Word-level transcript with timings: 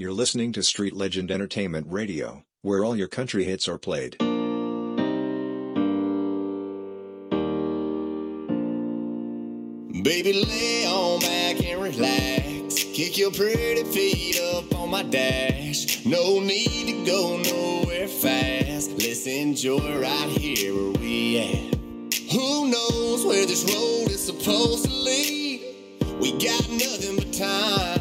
You're 0.00 0.12
listening 0.12 0.52
to 0.52 0.62
Street 0.62 0.94
Legend 0.94 1.28
Entertainment 1.28 1.88
Radio, 1.90 2.44
where 2.62 2.84
all 2.84 2.94
your 2.94 3.08
country 3.08 3.42
hits 3.42 3.66
are 3.66 3.78
played. 3.78 4.16
Baby, 10.04 10.34
lay 10.34 10.86
on 10.86 11.18
back 11.18 11.64
and 11.64 11.82
relax. 11.82 12.84
Kick 12.84 13.18
your 13.18 13.32
pretty 13.32 13.82
feet 13.82 14.40
up 14.54 14.72
on 14.78 14.88
my 14.88 15.02
dash. 15.02 16.06
No 16.06 16.38
need 16.38 16.86
to 16.86 17.04
go 17.04 17.36
nowhere 17.42 18.06
fast. 18.06 18.92
Let's 18.92 19.26
enjoy 19.26 20.00
right 20.00 20.28
here 20.28 20.74
where 20.74 20.92
we 20.92 21.40
at. 21.40 21.74
Who 22.30 22.68
knows 22.70 23.26
where 23.26 23.44
this 23.44 23.64
road 23.64 24.12
is 24.12 24.24
supposed 24.24 24.84
to 24.84 24.92
lead? 24.92 25.60
We 26.20 26.30
got 26.34 26.70
nothing 26.70 27.16
but 27.16 27.32
time. 27.32 27.97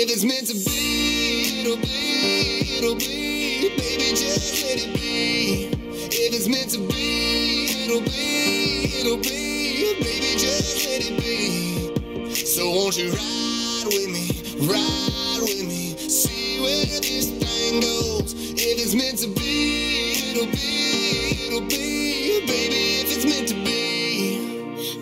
If 0.00 0.08
it's 0.12 0.22
meant 0.22 0.46
to 0.46 0.54
be, 0.54 1.60
it'll 1.60 1.76
be, 1.76 2.78
it'll 2.78 2.94
be. 2.94 3.68
Baby, 3.76 4.10
just 4.14 4.62
let 4.62 4.78
it 4.78 4.94
be. 4.94 5.70
If 5.74 6.34
it's 6.34 6.46
meant 6.46 6.70
to 6.70 6.78
be, 6.86 7.66
it'll 7.84 8.02
be, 8.02 8.94
it'll 9.00 9.16
be. 9.16 9.98
Baby, 9.98 10.38
just 10.38 10.86
let 10.86 11.02
it 11.02 11.18
be. 11.18 12.32
So 12.32 12.70
won't 12.70 12.96
you 12.96 13.10
ride 13.10 13.86
with 13.86 14.06
me, 14.08 14.30
ride 14.70 15.40
with 15.42 15.66
me, 15.66 15.96
see 15.98 16.60
where 16.60 16.86
this 17.02 17.30
thing 17.30 17.80
goes. 17.80 18.34
If 18.54 18.78
it's 18.78 18.94
meant 18.94 19.18
to 19.18 19.26
be, 19.34 20.30
it'll 20.30 20.46
be, 20.46 21.48
it'll 21.48 21.66
be. 21.66 22.46
Baby, 22.46 23.02
if 23.02 23.16
it's 23.16 23.24
meant 23.24 23.48
to 23.48 23.54
be. 23.64 24.38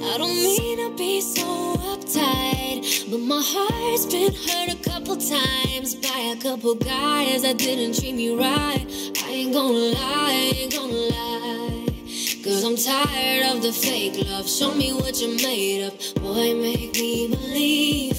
I 0.03 0.17
don't 0.17 0.35
mean 0.35 0.79
to 0.89 0.97
be 0.97 1.21
so 1.21 1.77
uptight, 1.85 3.11
but 3.11 3.21
my 3.21 3.43
heart's 3.45 4.07
been 4.07 4.33
hurt 4.33 4.71
couple 5.07 5.23
times 5.25 5.95
by 5.95 6.35
a 6.37 6.43
couple 6.43 6.75
guys 6.75 7.43
that 7.43 7.57
didn't 7.59 7.97
treat 7.97 8.13
me 8.13 8.35
right. 8.35 8.85
I 9.25 9.31
ain't 9.31 9.53
gonna 9.53 9.95
lie, 9.95 9.95
I 9.95 10.53
ain't 10.57 10.73
gonna 10.73 10.93
lie. 10.93 11.87
Cause 12.43 12.65
I'm 12.65 12.75
tired 12.75 13.55
of 13.55 13.63
the 13.63 13.73
fake 13.73 14.27
love. 14.27 14.49
Show 14.49 14.75
me 14.75 14.93
what 14.93 15.21
you're 15.21 15.37
made 15.37 15.87
of. 15.87 16.15
Boy, 16.17 16.57
make 16.57 16.95
me 16.95 17.29
believe. 17.29 18.19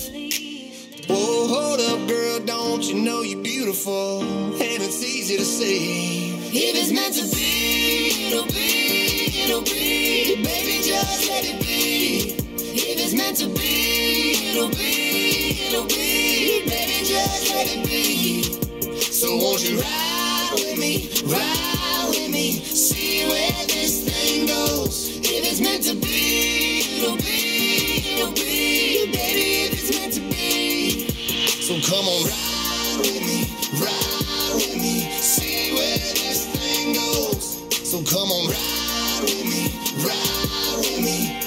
Whoa, 1.10 1.48
hold 1.48 1.82
up, 1.82 2.08
girl, 2.08 2.40
don't 2.40 2.84
you 2.84 2.96
know 3.02 3.22
you're 3.22 3.44
beautiful? 3.44 4.22
And 4.22 4.82
it's 4.82 5.04
easy 5.04 5.36
to 5.36 5.44
see. 5.44 6.38
If 6.54 6.74
it's 6.74 6.94
meant 6.94 7.16
to 7.16 7.36
be, 7.36 8.28
it'll 8.28 8.46
be, 8.46 9.44
it'll 9.44 9.62
be. 9.62 10.42
Baby, 10.42 10.88
just 10.88 11.28
let 11.28 11.44
it 11.44 11.60
be. 11.60 12.38
If 12.80 13.04
it's 13.04 13.14
meant 13.14 13.36
to 13.40 13.48
be, 13.48 14.52
it'll 14.52 14.70
be, 14.70 15.68
it'll 15.68 15.86
be. 15.86 16.27
Baby, 16.68 17.06
just 17.06 17.50
let 17.56 17.68
it 17.70 17.88
be. 17.88 18.44
So 19.02 19.36
won't 19.38 19.64
you 19.68 19.80
ride 19.80 20.50
with 20.54 20.78
me, 20.78 21.10
ride 21.26 22.08
with 22.10 22.30
me, 22.30 22.60
see 22.60 23.26
where 23.28 23.52
this 23.68 24.04
thing 24.04 24.48
goes. 24.48 25.18
If 25.20 25.44
it's 25.50 25.62
meant 25.62 25.84
to 25.84 25.96
be, 25.96 26.84
it'll 26.98 27.18
be, 27.18 28.20
it'll 28.20 28.34
be. 28.34 29.12
Baby, 29.12 29.68
if 29.68 29.74
it's 29.74 29.98
meant 29.98 30.14
to 30.16 30.22
be. 30.22 31.10
So 31.68 31.80
come 31.90 32.06
on, 32.06 32.24
ride 32.26 32.98
with 33.00 33.22
me, 33.24 33.48
ride 33.80 34.54
with 34.56 34.76
me, 34.76 35.10
see 35.22 35.74
where 35.74 35.98
this 35.98 36.46
thing 36.52 36.94
goes. 36.94 37.64
So 37.90 38.04
come 38.04 38.30
on, 38.30 38.50
ride 38.52 39.22
with 39.24 39.46
me, 39.46 39.72
ride 40.06 40.78
with 40.78 41.00
me, 41.00 41.47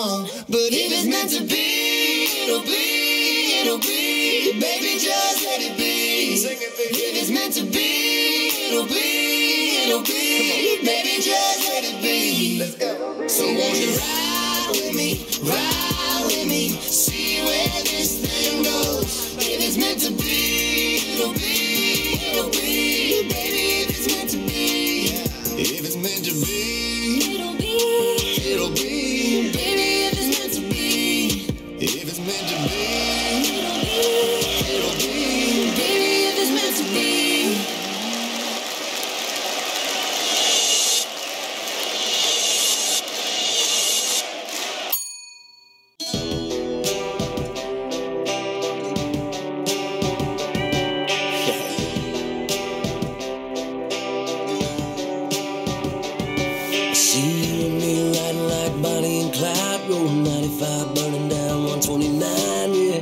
won't. 0.00 0.44
But 0.48 0.70
if 0.72 0.92
it's 0.92 1.06
meant 1.06 1.30
to 1.30 1.42
be, 1.44 2.44
it'll 2.44 2.62
be, 2.62 3.60
it'll 3.60 3.78
be. 3.78 4.60
Baby, 4.60 4.98
just 4.98 5.44
let 5.44 5.60
it 5.60 5.76
be. 5.76 6.34
If 6.34 7.14
it's 7.20 7.30
meant 7.30 7.54
to 7.54 7.64
be, 7.64 8.68
it'll 8.68 8.86
be, 8.86 9.84
it'll 9.84 10.02
be. 10.02 10.84
Baby, 10.84 11.22
just 11.22 11.68
let 11.68 11.84
it 11.84 12.02
be. 12.02 13.28
So 13.28 13.44
won't 13.44 13.76
you 13.76 13.98
ride 13.98 14.29
95, 60.60 60.94
burning 60.94 61.28
down 61.28 61.64
129, 61.64 62.20
yeah. 62.74 63.00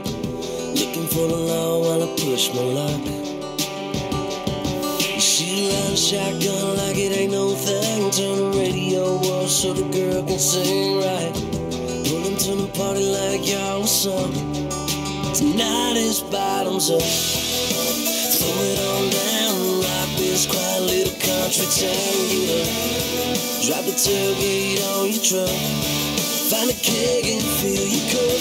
Looking 0.78 1.06
for 1.08 1.26
the 1.26 1.36
law 1.36 1.80
while 1.80 2.02
I 2.04 2.06
push 2.14 2.54
my 2.54 2.62
luck. 2.62 3.02
She 5.18 5.70
a 5.70 5.96
shotgun 5.96 6.76
like 6.76 6.96
it 6.96 7.18
ain't 7.18 7.32
no 7.32 7.54
thing. 7.54 8.10
Turn 8.12 8.38
the 8.38 8.58
radio 8.58 9.16
off 9.16 9.50
so 9.50 9.72
the 9.72 9.82
girl 9.90 10.22
can 10.24 10.38
sing 10.38 10.98
right. 10.98 11.34
Pull 12.06 12.36
to 12.36 12.54
the 12.62 12.70
party 12.78 13.10
like 13.10 13.44
y'all 13.44 13.80
was 13.80 14.06
up. 14.06 14.30
Tonight 15.34 15.96
is 15.96 16.20
bottoms 16.20 16.90
up. 16.90 17.02
Throw 18.38 18.54
it 18.70 18.78
on 18.86 19.10
down, 19.10 19.80
rock 19.82 20.16
this 20.16 20.46
quiet 20.46 20.77
country 21.18 21.66
up. 21.66 22.68
Drop 23.66 23.84
the 23.84 23.92
tailgate 23.92 24.80
on 24.96 25.10
your 25.12 25.22
truck. 25.22 25.50
Find 26.50 26.70
a 26.70 26.74
keg 26.74 27.26
and 27.26 27.42
fill 27.42 27.86
your 27.86 28.06
cup. 28.12 28.40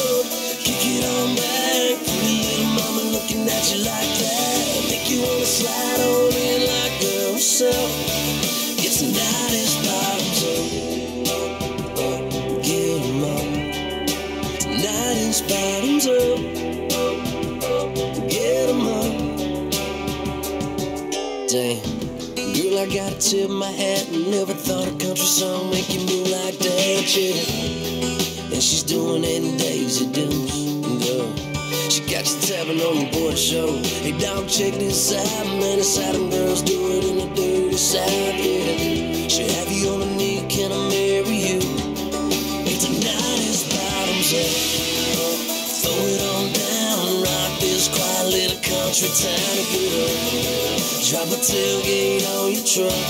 Up, 0.00 0.26
kick 0.62 0.80
it 0.80 1.04
on 1.04 1.36
back. 1.36 1.98
Pretty 2.06 2.36
little 2.42 2.70
mama 2.72 3.02
looking 3.12 3.44
at 3.48 3.64
you 3.72 3.84
like 3.84 4.12
that. 4.22 4.86
Make 4.88 5.10
you 5.10 5.20
wanna 5.22 5.44
slide 5.46 6.00
on 6.00 6.32
in 6.32 6.60
like 6.66 6.94
girl 7.00 7.32
herself. 7.34 7.90
It's 8.78 9.02
night 9.02 9.52
is 9.52 9.74
bottoms 9.84 10.40
up. 10.48 11.52
Get 12.62 13.02
'em 13.02 13.24
up. 13.24 13.46
Tonight 14.60 15.18
is 15.18 15.40
bottoms 15.42 16.06
up. 16.06 16.63
I 22.84 22.86
gotta 22.86 23.18
tip 23.18 23.48
my 23.48 23.70
hat. 23.70 24.12
Never 24.12 24.52
thought 24.52 24.86
a 24.86 24.90
country 24.90 25.24
song 25.24 25.70
make 25.70 25.88
you 25.88 26.00
move 26.00 26.28
like 26.28 26.58
that, 26.58 27.16
yeah. 27.16 28.52
And 28.52 28.62
she's 28.62 28.82
doing 28.82 29.24
it 29.24 29.42
in 29.42 29.56
Daisy 29.56 30.04
Dukes, 30.12 30.52
girl. 31.00 31.32
She 31.88 32.04
got 32.04 32.28
you 32.28 32.36
tapping 32.44 32.84
on 32.84 32.96
the 33.00 33.10
board 33.10 33.38
show. 33.38 33.72
Hey, 34.04 34.12
dog, 34.20 34.50
check 34.50 34.74
this 34.74 35.16
out, 35.16 35.46
man. 35.56 35.80
How 35.80 36.12
them 36.12 36.28
girls 36.28 36.60
do 36.60 36.76
it 36.92 37.04
in 37.08 37.16
the 37.24 37.28
dirty 37.34 37.72
south, 37.72 38.04
yeah. 38.04 39.28
She 39.32 39.48
have 39.48 39.72
you 39.72 39.88
on 39.88 40.02
a 40.02 40.16
knee, 40.20 40.44
can 40.50 40.70
I 40.70 40.76
marry 40.92 41.40
you? 41.40 41.60
Hey, 42.68 42.76
tonight 42.76 43.40
is 43.48 43.64
bottoms 43.64 44.28
up. 44.36 44.52
Throw 45.80 46.04
it 46.04 46.20
on 46.36 46.52
down, 46.52 47.22
rock 47.24 47.60
this 47.60 47.88
quiet 47.88 48.28
little 48.28 48.60
country 48.60 49.08
town 49.08 49.58
up. 49.72 49.83
Drop 51.14 51.28
a 51.28 51.36
tailgate 51.36 52.26
on 52.26 52.50
your 52.50 52.64
truck. 52.66 53.06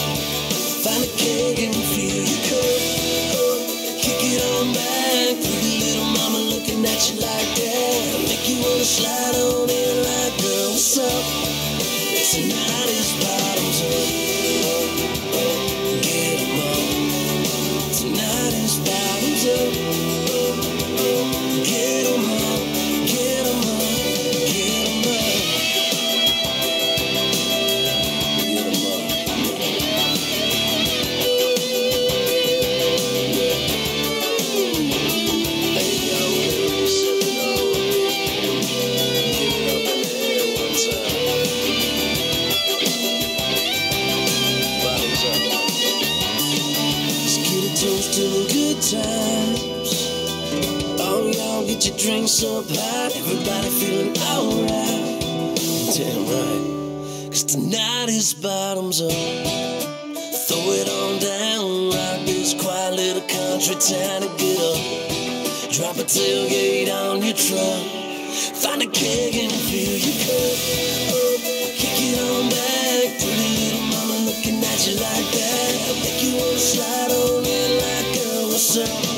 Find 0.84 1.02
a 1.02 1.08
keg 1.16 1.58
and 1.58 1.74
fill 1.74 2.20
your 2.20 2.42
cup. 2.44 3.40
Up, 3.40 3.64
Kick 3.96 4.20
it 4.20 4.44
on 4.44 4.74
back. 4.74 5.40
Pretty 5.40 5.78
little 5.80 6.04
mama 6.12 6.38
looking 6.52 6.84
at 6.84 7.00
you 7.08 7.16
like 7.18 7.50
that. 7.56 8.28
Make 8.28 8.46
you 8.46 8.60
wanna 8.60 8.84
slide 8.84 9.36
on 9.36 9.70
in 9.70 10.04
like 10.04 10.36
girl, 10.42 10.70
what's 10.72 10.98
up? 10.98 11.24
Tonight 12.28 12.90
is 12.92 13.10
bottoms 13.24 14.20
up. 14.20 14.23
us 52.34 52.44
up 52.44 52.64
high, 52.68 53.10
everybody 53.14 53.70
feeling 53.70 54.16
alright. 54.26 55.54
Damn 55.94 56.26
right, 56.34 57.30
cause 57.30 57.44
tonight 57.44 58.08
is 58.08 58.34
bottoms 58.34 59.00
up. 59.00 59.10
Throw 60.46 60.66
it 60.74 60.88
on 60.88 61.20
down, 61.20 61.90
rock 61.94 62.26
this 62.26 62.54
quiet 62.54 62.94
little 62.94 63.22
country 63.28 63.76
town 63.76 64.22
to 64.22 64.30
get 64.38 64.58
up. 64.58 65.70
Drop 65.70 65.96
a 65.96 66.04
tailgate 66.04 66.90
on 66.90 67.22
your 67.22 67.38
truck, 67.38 67.82
find 68.62 68.82
a 68.82 68.86
keg 68.86 69.34
and 69.36 69.52
fill 69.52 69.94
your 69.94 70.18
cup. 70.26 70.58
Oh, 71.14 71.38
kick 71.78 71.98
it 72.02 72.18
on 72.18 72.50
back, 72.50 73.14
pretty 73.22 73.50
little 73.62 73.86
mama 73.94 74.18
looking 74.26 74.58
at 74.58 74.80
you 74.86 74.94
like 74.98 75.28
that. 75.38 75.74
Make 76.02 76.22
you 76.22 76.36
wanna 76.36 76.58
slide 76.58 77.12
on 77.12 77.44
in 77.46 77.70
like 77.78 78.16
a 78.18 78.48
what's 78.48 78.76
up. 78.78 79.13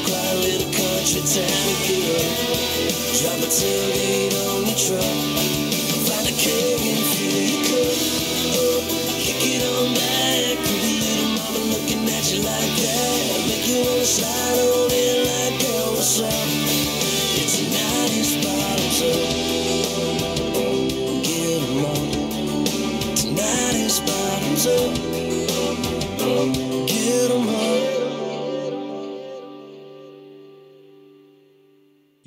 This 0.00 0.10
quiet 0.10 0.38
little 0.40 0.72
country 0.72 1.20
town 1.20 1.74
girl. 1.86 2.90
Drop 3.20 3.38
a 3.38 3.48
tailgate 3.50 4.34
on 4.48 4.64
the 4.64 4.74
truck. 4.74 5.04
Find 6.06 6.26
a 6.26 6.32
cave 6.32 7.09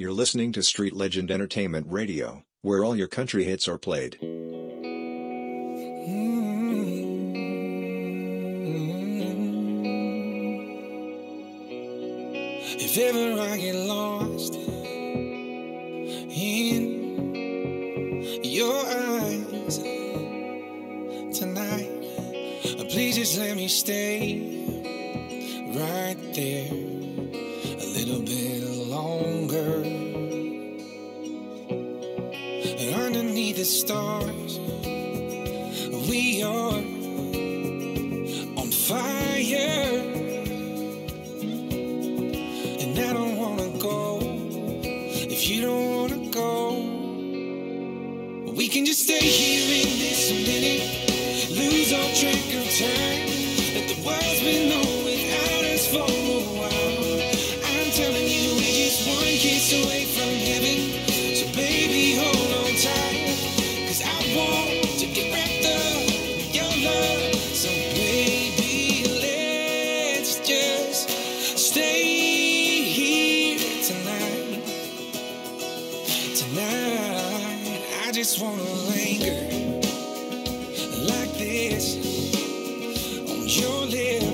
You're 0.04 0.12
listening 0.12 0.52
to 0.52 0.62
Street 0.62 0.92
Legend 0.92 1.32
Entertainment 1.32 1.88
Radio, 1.90 2.44
where 2.62 2.84
all 2.84 2.94
your 2.94 3.08
country 3.08 3.46
hits 3.46 3.70
are 3.70 3.78
played. 3.78 4.18
Mm-hmm. 4.22 4.44
If 12.82 12.98
ever 12.98 13.42
I 13.50 13.58
get 13.58 13.76
lost 13.76 14.56
in 16.36 16.74
your 18.44 18.76
eyes 18.76 19.78
tonight, 21.40 21.92
please 22.90 23.16
just 23.16 23.38
let 23.38 23.56
me 23.56 23.70
stay 23.70 24.66
right 25.74 26.18
there. 26.36 26.83
Start. 33.64 34.43
just 78.14 78.40
wanna 78.40 78.62
linger 78.62 79.34
like 81.10 81.34
this 81.40 81.98
on 83.28 83.48
your 83.48 83.86
lips. 83.88 84.33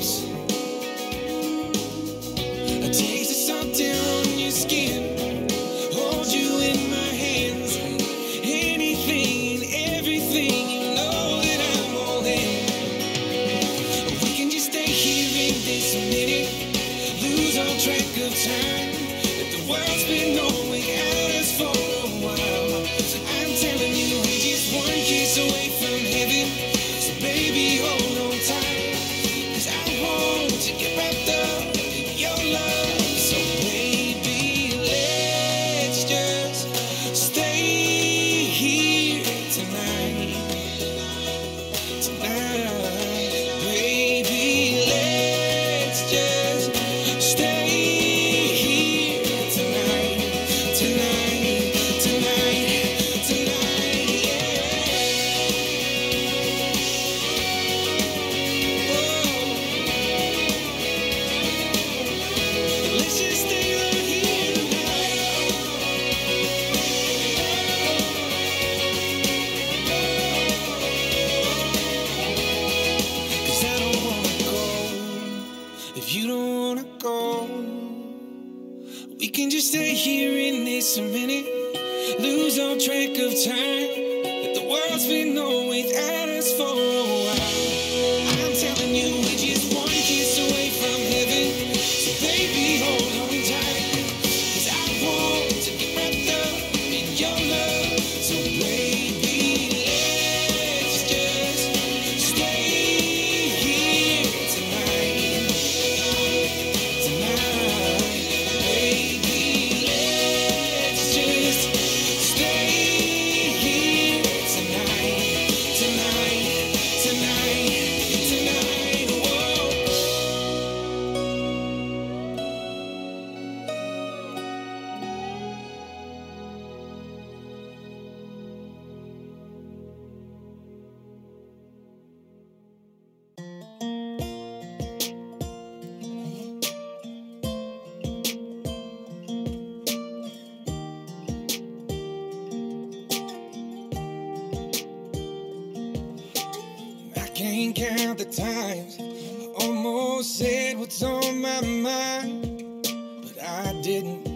the 148.19 148.25
times 148.25 148.97
I 148.99 149.63
almost 149.63 150.35
said 150.37 150.77
what's 150.77 151.01
on 151.01 151.41
my 151.41 151.61
mind, 151.61 152.85
but 153.23 153.41
I 153.41 153.79
didn't. 153.81 154.27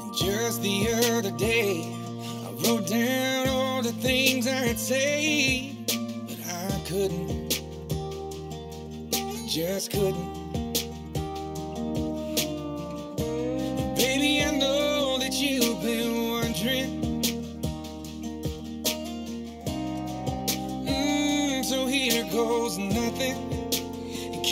And 0.00 0.16
just 0.16 0.60
the 0.60 0.88
other 1.14 1.30
day, 1.38 1.84
I 1.84 2.50
wrote 2.64 2.88
down 2.88 3.46
all 3.46 3.82
the 3.82 3.92
things 3.92 4.48
I'd 4.48 4.76
say, 4.76 5.76
but 5.86 6.38
I 6.48 6.82
couldn't. 6.84 7.62
I 9.14 9.46
just 9.46 9.92
couldn't. 9.92 10.35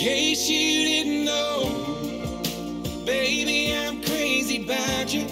Case 0.04 0.50
you 0.50 0.84
didn't 0.84 1.24
know, 1.24 1.64
baby, 3.06 3.74
I'm 3.74 4.02
crazy 4.02 4.62
about 4.62 5.14
you. 5.14 5.22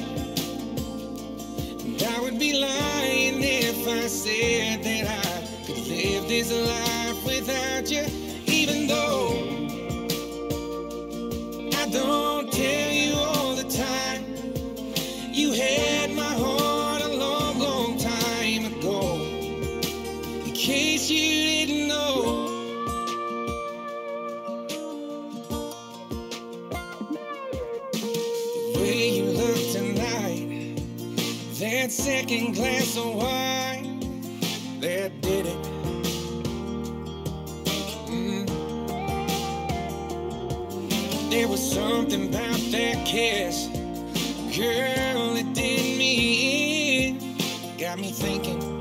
And 1.85 2.03
I 2.03 2.21
would 2.23 2.39
be 2.39 2.55
lying 2.55 3.43
if 3.43 3.87
I 3.87 4.07
said 4.07 4.83
that 4.83 5.05
I 5.27 5.67
could 5.67 5.77
live 5.77 6.27
this 6.27 6.51
life 6.51 7.23
without 7.23 7.91
you, 7.91 8.07
even 8.47 8.87
though 8.87 9.29
I 11.79 11.87
don't 11.91 12.32
second 32.33 32.55
glass 32.55 32.97
of 32.97 33.15
wine, 33.15 34.01
that 34.81 35.21
did 35.21 35.45
it. 35.45 35.63
Mm. 38.09 38.49
There 41.31 41.47
was 41.47 41.61
something 41.61 42.29
about 42.31 42.59
that 42.71 43.05
kiss, 43.05 43.69
girl, 44.57 45.37
it 45.37 45.53
did 45.53 45.99
me 45.99 47.09
in. 47.09 47.19
Got 47.77 47.99
me 47.99 48.11
thinking, 48.13 48.72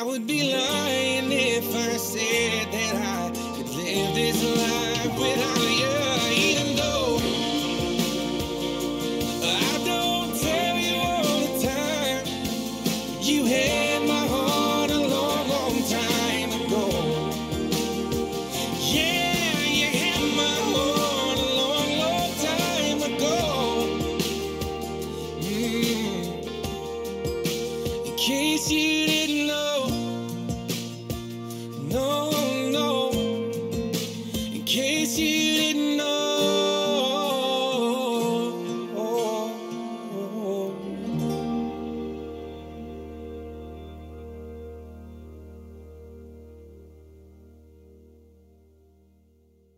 I 0.00 0.02
would 0.02 0.26
be 0.26 0.54
lying 0.54 1.30
if 1.30 1.76
I 1.76 1.98
said 1.98 2.72
that 2.72 2.94
I 2.96 3.30
could 3.54 3.68
live 3.76 4.14
this 4.14 4.42
life 4.42 5.14
without 5.20 5.70
you, 5.80 5.94
even 6.48 6.74
though 6.74 7.20
I 9.44 9.84
don't 9.84 10.34
tell 10.40 10.76
you 10.78 10.96
all 10.96 11.40
the 11.42 11.66
time. 11.66 12.26
You 13.20 13.44
had 13.44 14.08
my 14.08 14.26
heart 14.26 14.90
a 14.90 15.00
long, 15.00 15.48
long 15.50 15.82
time 15.84 16.50
ago. 16.62 17.34
Yeah, 18.78 19.60
you 19.80 19.88
had 20.00 20.22
my 20.36 20.56
heart 20.72 21.38
a 21.40 21.50
long, 21.60 21.90
long 22.04 22.32
time 22.48 23.02
ago. 23.14 24.16
Mm. 25.40 26.48
In 28.06 28.16
case 28.16 28.70
you 28.70 28.89